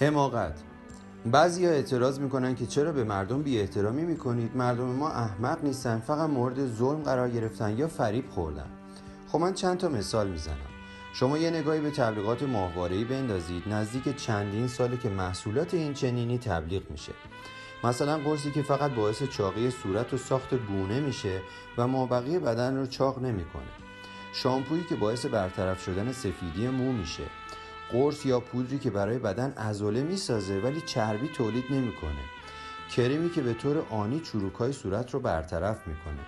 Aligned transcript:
حماقت. 0.00 0.54
بعضی 1.26 1.66
ها 1.66 1.72
اعتراض 1.72 2.20
می‌کنن 2.20 2.54
که 2.54 2.66
چرا 2.66 2.92
به 2.92 3.04
مردم 3.04 3.42
بی 3.42 3.60
احترامی 3.60 4.02
می‌کنید؟ 4.02 4.56
مردم 4.56 4.84
ما 4.84 5.10
احمق 5.10 5.64
نیستن 5.64 5.98
فقط 5.98 6.30
مورد 6.30 6.66
ظلم 6.66 7.02
قرار 7.02 7.30
گرفتن 7.30 7.78
یا 7.78 7.88
فریب 7.88 8.30
خوردن. 8.30 8.66
خب 9.28 9.38
من 9.38 9.54
چند 9.54 9.78
تا 9.78 9.88
مثال 9.88 10.28
می‌زنم. 10.28 10.56
شما 11.12 11.38
یه 11.38 11.50
نگاهی 11.50 11.80
به 11.80 11.90
تبلیغات 11.90 12.42
ماهواره‌ای 12.42 13.04
بندازید 13.04 13.62
نزدیک 13.66 14.16
چندین 14.16 14.68
ساله 14.68 14.96
که 14.96 15.08
محصولات 15.08 15.74
این 15.74 15.94
چنینی 15.94 16.38
تبلیغ 16.38 16.90
میشه. 16.90 17.12
مثلا 17.84 18.18
قرصی 18.18 18.50
که 18.50 18.62
فقط 18.62 18.90
باعث 18.90 19.22
چاقی 19.22 19.70
صورت 19.70 20.14
و 20.14 20.16
ساخت 20.16 20.54
گونه 20.54 21.00
میشه 21.00 21.40
و 21.78 21.86
مابقی 21.86 22.38
بدن 22.38 22.76
رو 22.76 22.86
چاق 22.86 23.18
نمی‌کنه. 23.18 23.62
شامپویی 24.32 24.84
که 24.84 24.96
باعث 24.96 25.26
برطرف 25.26 25.84
شدن 25.84 26.12
سفیدی 26.12 26.68
مو 26.68 26.92
میشه. 26.92 27.24
قرص 27.92 28.26
یا 28.26 28.40
پودری 28.40 28.78
که 28.78 28.90
برای 28.90 29.18
بدن 29.18 29.52
ازوله 29.56 30.02
می‌سازه 30.02 30.60
ولی 30.60 30.80
چربی 30.80 31.28
تولید 31.28 31.64
نمی‌کنه. 31.70 32.22
کریمی 32.90 33.30
که 33.30 33.42
به 33.42 33.54
طور 33.54 33.86
آنی 33.90 34.20
چروکای 34.20 34.72
صورت 34.72 35.14
رو 35.14 35.20
برطرف 35.20 35.86
می‌کنه. 35.86 36.26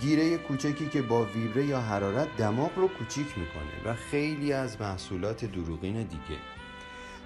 گیره 0.00 0.38
کوچکی 0.38 0.88
که 0.88 1.02
با 1.02 1.24
ویبره 1.24 1.66
یا 1.66 1.80
حرارت 1.80 2.36
دماغ 2.36 2.70
رو 2.76 2.88
کوچیک 2.88 3.26
می‌کنه 3.38 3.92
و 3.92 3.94
خیلی 3.94 4.52
از 4.52 4.80
محصولات 4.80 5.44
دروغین 5.44 6.02
دیگه. 6.02 6.40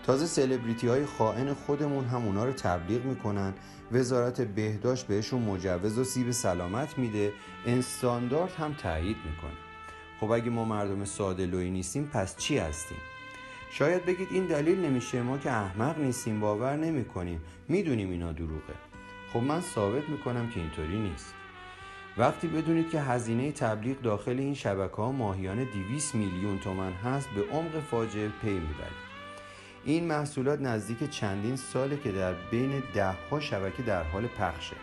تازه 0.07 0.27
سلبریتی 0.27 0.89
های 0.89 1.07
خائن 1.07 1.55
خودمون 1.55 2.05
هم 2.05 2.25
اونا 2.25 2.45
رو 2.45 2.53
تبلیغ 2.53 3.05
می‌کنن. 3.05 3.55
وزارت 3.93 4.41
بهداشت 4.41 5.07
بهشون 5.07 5.43
مجوز 5.43 5.99
و 5.99 6.05
سیب 6.05 6.31
سلامت 6.31 6.99
میده. 6.99 7.33
استاندارد 7.67 8.53
هم 8.53 8.75
تایید 8.75 9.17
می‌کنه. 9.17 9.59
خب 10.21 10.31
اگه 10.31 10.51
ما 10.51 10.65
مردم 10.65 11.05
ساده 11.05 11.47
لوی 11.47 11.71
نیستیم 11.71 12.11
پس 12.13 12.37
چی 12.37 12.59
هستیم؟ 12.59 12.99
شاید 13.71 14.05
بگید 14.05 14.29
این 14.31 14.47
دلیل 14.47 14.85
نمیشه 14.85 15.23
ما 15.23 15.39
که 15.39 15.51
احمق 15.51 15.99
نیستیم 15.99 16.41
باور 16.41 16.77
نمی 16.77 17.05
کنیم 17.05 17.41
می‌دونیم 17.69 18.11
اینا 18.11 18.33
دروغه. 18.33 18.75
خب 19.33 19.41
من 19.41 19.61
ثابت 19.61 20.09
می‌کنم 20.09 20.51
که 20.51 20.61
اینطوری 20.61 20.99
نیست. 20.99 21.35
وقتی 22.19 22.49
بدونید 22.49 22.91
که 22.91 23.01
هزینه 23.01 23.53
تبلیغ 23.53 24.01
داخل 24.01 24.39
این 24.39 24.55
شبکه 24.55 24.97
ها 24.97 25.13
ماهیانه 25.13 25.65
200 25.65 26.15
میلیون 26.15 26.59
تومن 26.59 26.93
هست 26.93 27.29
به 27.29 27.43
عمق 27.53 27.81
فاجعه 27.81 28.29
پی 28.43 28.51
می‌برید. 28.51 29.11
این 29.85 30.05
محصولات 30.05 30.61
نزدیک 30.61 31.11
چندین 31.11 31.57
ساله 31.57 31.97
که 31.97 32.13
در 32.13 32.35
بین 32.51 32.83
ده 32.95 33.13
ها 33.31 33.41
شبکه 33.41 33.83
در 33.83 34.03
حال 34.03 34.27
پخشه. 34.27 34.77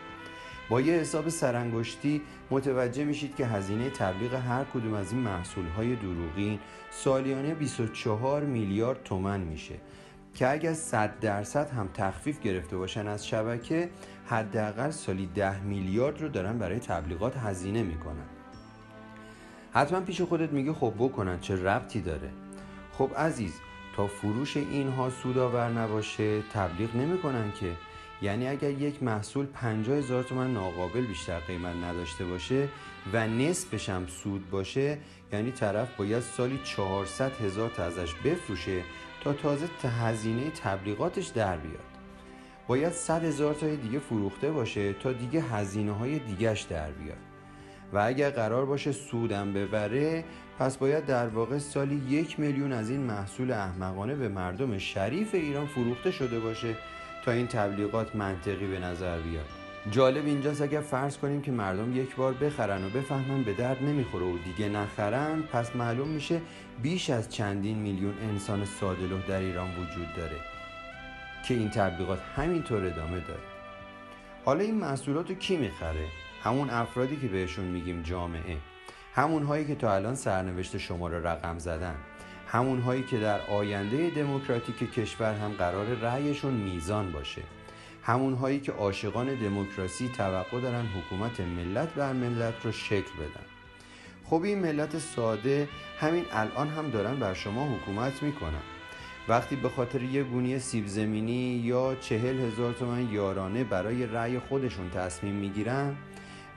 با 0.68 0.80
یه 0.80 0.94
حساب 0.94 1.28
سرانگشتی 1.28 2.22
متوجه 2.50 3.04
میشید 3.04 3.36
که 3.36 3.46
هزینه 3.46 3.90
تبلیغ 3.90 4.34
هر 4.34 4.64
کدوم 4.64 4.94
از 4.94 5.12
این 5.12 5.20
محصول 5.20 5.66
های 5.66 5.96
دروغین 5.96 6.58
سالیانه 6.90 7.54
24 7.54 8.44
میلیارد 8.44 9.02
تومن 9.04 9.40
میشه. 9.40 9.74
که 10.34 10.50
اگر 10.50 10.72
100 10.72 11.20
درصد 11.20 11.70
هم 11.70 11.88
تخفیف 11.94 12.40
گرفته 12.40 12.76
باشن 12.76 13.06
از 13.08 13.26
شبکه 13.26 13.90
حداقل 14.26 14.90
سالی 14.90 15.26
10 15.34 15.60
میلیارد 15.60 16.22
رو 16.22 16.28
دارن 16.28 16.58
برای 16.58 16.78
تبلیغات 16.78 17.36
هزینه 17.36 17.82
می‌کنن. 17.82 18.26
حتما 19.72 20.00
پیش 20.00 20.20
خودت 20.20 20.52
میگه 20.52 20.72
خب 20.72 20.94
بکنن 20.98 21.40
چه 21.40 21.62
ربطی 21.62 22.00
داره؟ 22.00 22.30
خب 22.92 23.10
عزیز 23.16 23.52
تا 23.96 24.06
فروش 24.06 24.56
اینها 24.56 25.10
سودآور 25.10 25.68
نباشه 25.68 26.42
تبلیغ 26.42 26.96
نمی‌کنن 26.96 27.52
که. 27.60 27.72
یعنی 28.22 28.48
اگر 28.48 28.70
یک 28.70 29.02
محصول 29.02 29.46
50 29.46 29.96
هزار 29.96 30.22
تومن 30.22 30.54
ناقابل 30.54 31.06
بیشتر 31.06 31.38
قیمت 31.38 31.76
نداشته 31.76 32.24
باشه 32.24 32.68
و 33.12 33.26
نصفش 33.28 33.88
هم 33.88 34.06
سود 34.06 34.50
باشه 34.50 34.98
یعنی 35.32 35.52
طرف 35.52 35.96
باید 35.96 36.20
سالی 36.20 36.60
400 36.64 37.32
هزار 37.32 37.70
تا 37.70 37.84
ازش 37.84 38.14
بفروشه 38.14 38.82
تا 39.20 39.32
تازه 39.32 39.66
هزینه 39.82 40.50
تبلیغاتش 40.50 41.26
در 41.26 41.56
بیاد. 41.56 41.80
باید 42.66 42.92
100 42.92 43.24
هزار 43.24 43.54
تای 43.54 43.76
دیگه 43.76 43.98
فروخته 43.98 44.50
باشه 44.50 44.92
تا 44.92 45.12
دیگه 45.12 45.40
هزینه 45.40 45.92
های 45.92 46.18
دیگهش 46.18 46.62
در 46.62 46.90
بیاد. 46.90 47.18
و 47.92 47.98
اگر 47.98 48.30
قرار 48.30 48.66
باشه 48.66 48.92
سودم 48.92 49.52
ببره 49.52 50.24
پس 50.58 50.76
باید 50.76 51.06
در 51.06 51.28
واقع 51.28 51.58
سالی 51.58 52.02
یک 52.08 52.40
میلیون 52.40 52.72
از 52.72 52.90
این 52.90 53.00
محصول 53.00 53.52
احمقانه 53.52 54.14
به 54.14 54.28
مردم 54.28 54.78
شریف 54.78 55.34
ایران 55.34 55.66
فروخته 55.66 56.10
شده 56.10 56.40
باشه. 56.40 56.76
تا 57.24 57.32
این 57.32 57.46
تبلیغات 57.46 58.16
منطقی 58.16 58.66
به 58.66 58.78
نظر 58.78 59.20
بیاد. 59.20 59.44
جالب 59.90 60.26
اینجاست 60.26 60.62
اگر 60.62 60.80
فرض 60.80 61.18
کنیم 61.18 61.42
که 61.42 61.52
مردم 61.52 61.96
یک 61.96 62.16
بار 62.16 62.34
بخرن 62.34 62.84
و 62.84 62.88
بفهمن 62.88 63.42
به 63.42 63.52
درد 63.52 63.82
نمی‌خوره 63.82 64.26
و 64.26 64.38
دیگه 64.38 64.68
نخرن 64.68 65.42
پس 65.42 65.76
معلوم 65.76 66.08
میشه 66.08 66.40
بیش 66.82 67.10
از 67.10 67.28
چندین 67.28 67.78
میلیون 67.78 68.14
انسان 68.22 68.64
سادلوه 68.64 69.26
در 69.26 69.38
ایران 69.38 69.70
وجود 69.70 70.14
داره 70.16 70.36
که 71.48 71.54
این 71.54 71.70
تبلیغات 71.70 72.20
همینطور 72.36 72.86
ادامه 72.86 73.20
داره. 73.20 73.40
حالا 74.44 74.60
این 74.60 74.74
محصولات 74.74 75.28
رو 75.28 75.34
کی 75.34 75.56
می‌خره؟ 75.56 76.06
همون 76.42 76.70
افرادی 76.70 77.16
که 77.16 77.28
بهشون 77.28 77.64
میگیم 77.64 78.02
جامعه. 78.02 78.56
همون 79.14 79.42
هایی 79.42 79.64
که 79.64 79.74
تا 79.74 79.94
الان 79.94 80.14
سرنوشت 80.14 80.78
شما 80.78 81.08
رو 81.08 81.26
رقم 81.26 81.58
زدن. 81.58 81.94
همون 82.52 82.80
هایی 82.80 83.02
که 83.02 83.18
در 83.18 83.40
آینده 83.40 84.10
دموکراتیک 84.10 84.94
کشور 84.94 85.34
هم 85.34 85.52
قرار 85.52 85.86
رأیشون 85.86 86.54
میزان 86.54 87.12
باشه. 87.12 87.42
همون 88.02 88.34
هایی 88.34 88.60
که 88.60 88.72
عاشقان 88.72 89.34
دموکراسی 89.34 90.08
توقع 90.08 90.60
دارن 90.60 90.86
حکومت 90.86 91.40
ملت 91.40 91.94
بر 91.94 92.12
ملت 92.12 92.54
رو 92.64 92.72
شکل 92.72 93.12
بدن. 93.20 93.44
خب 94.24 94.42
این 94.42 94.58
ملت 94.58 94.98
ساده 94.98 95.68
همین 96.00 96.24
الان 96.32 96.68
هم 96.68 96.90
دارن 96.90 97.16
بر 97.16 97.34
شما 97.34 97.68
حکومت 97.74 98.22
می‌کنن. 98.22 98.62
وقتی 99.28 99.56
به 99.56 99.68
خاطر 99.68 100.02
یه 100.02 100.22
گونی 100.22 100.58
سیب 100.58 100.86
زمینی 100.86 101.62
یا 101.64 101.94
چهل 102.00 102.40
هزار 102.40 102.72
تومن 102.72 103.12
یارانه 103.12 103.64
برای 103.64 104.06
رأی 104.06 104.38
خودشون 104.38 104.90
تصمیم 104.90 105.34
می‌گیرن 105.34 105.96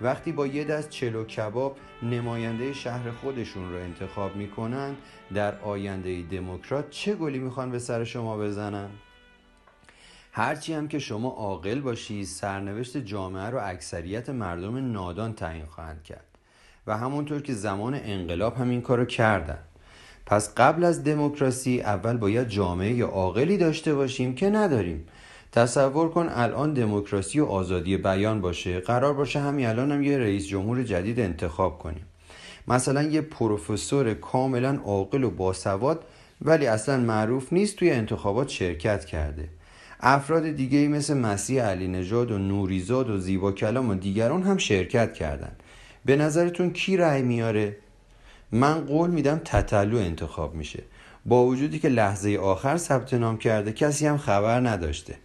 وقتی 0.02 0.32
با 0.32 0.48
یه 0.48 0.64
دست 0.64 0.90
چلو 0.90 1.24
کباب 1.24 1.78
نماینده 2.04 2.74
شهر 2.74 3.12
خودشون 3.12 3.72
رو 3.72 3.78
انتخاب 3.78 4.36
می‌کنن 4.36 4.96
در 5.34 5.60
آینده 5.60 6.22
دموکرات 6.22 6.90
چه 6.90 7.16
گلی 7.16 7.40
می‌خوان 7.40 7.72
به 7.72 7.80
سر 7.80 8.04
شما 8.04 8.38
بزنن؟ 8.38 8.90
هرچی 10.32 10.74
هم 10.74 10.88
که 10.88 11.00
شما 11.00 11.30
عاقل 11.30 11.80
باشی 11.80 12.26
سرنوشت 12.26 12.98
جامعه 12.98 13.50
رو 13.50 13.60
اکثریت 13.64 14.30
مردم 14.30 14.92
نادان 14.92 15.34
تعیین 15.34 15.66
خواهند 15.66 16.04
کرد. 16.04 16.26
و 16.88 16.98
همونطور 16.98 17.42
که 17.42 17.54
زمان 17.54 17.94
انقلاب 17.94 18.58
هم 18.58 18.70
این 18.70 18.82
کارو 18.82 19.06
کردن. 19.06 19.60
پس 20.26 20.54
قبل 20.56 20.84
از 20.84 21.04
دموکراسی 21.04 21.82
اول 21.82 22.18
باید 22.18 22.48
جامعه 22.48 23.04
عاقلی 23.04 23.58
داشته 23.58 23.94
باشیم 23.94 24.36
که 24.36 24.50
نداریم. 24.50 25.08
تصور 25.52 26.10
کن 26.10 26.30
الان 26.30 26.74
دموکراسی 26.74 27.40
و 27.40 27.46
آزادی 27.46 27.98
بیان 27.98 28.42
باشه. 28.42 28.80
قرار 28.80 29.14
باشه 29.14 29.40
همین 29.40 29.66
الان 29.66 29.92
هم 29.92 30.04
یه 30.04 30.18
رئیس 30.18 30.48
جمهور 30.48 30.84
جدید 30.84 31.20
انتخاب 31.20 31.80
کنیم. 31.80 32.06
مثلا 32.68 33.04
یه 33.04 33.22
پروفسور 33.22 34.14
کاملا 34.14 34.80
عاقل 34.86 35.24
و 35.24 35.30
باسواد 35.30 36.04
ولی 36.42 36.68
اصلا 36.68 36.98
معروف 36.98 37.54
نیست 37.54 37.76
توی 37.76 37.92
انتخابات 37.92 38.50
شرکت 38.50 39.06
کرده. 39.06 39.50
افراد 40.00 40.52
دیگه 40.52 40.78
ای 40.78 40.88
مثل 40.88 41.18
مسیح 41.18 41.64
علی 41.64 41.88
نژاد 41.88 42.32
و 42.32 42.38
نوریزاد 42.38 43.10
و 43.10 43.18
زیبا 43.18 43.52
کلام 43.52 43.90
و 43.90 43.96
دیگران 43.96 44.44
هم 44.44 44.58
شرکت 44.58 45.14
کردن. 45.14 45.52
به 46.06 46.16
نظرتون 46.16 46.74
کی 46.74 46.98
رأی 46.98 47.22
میاره؟ 47.22 47.76
من 48.52 48.86
قول 48.86 49.10
میدم 49.10 49.42
تتلو 49.46 49.98
انتخاب 49.98 50.56
میشه. 50.56 50.84
با 51.26 51.46
وجودی 51.46 51.80
که 51.80 51.90
لحظه 51.90 52.38
آخر 52.38 52.78
ثبت 52.78 53.14
نام 53.14 53.38
کرده 53.38 53.72
کسی 53.72 54.08
هم 54.08 54.18
خبر 54.18 54.60
نداشته. 54.60 55.16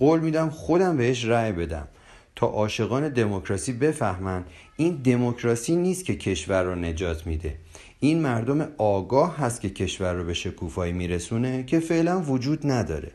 قول 0.00 0.20
میدم 0.20 0.50
خودم 0.50 0.96
بهش 0.96 1.24
رأی 1.24 1.52
بدم. 1.52 1.88
تا 2.36 2.46
عاشقان 2.46 3.08
دموکراسی 3.08 3.72
بفهمن 3.72 4.44
این 4.76 4.94
دموکراسی 4.94 5.76
نیست 5.76 6.04
که 6.04 6.16
کشور 6.16 6.62
رو 6.62 6.74
نجات 6.74 7.26
میده. 7.26 7.56
این 8.00 8.20
مردم 8.22 8.68
آگاه 8.78 9.36
هست 9.36 9.60
که 9.60 9.70
کشور 9.70 10.12
رو 10.12 10.24
به 10.24 10.34
شکوفایی 10.34 10.92
میرسونه 10.92 11.64
که 11.64 11.80
فعلا 11.80 12.20
وجود 12.20 12.60
نداره. 12.70 13.12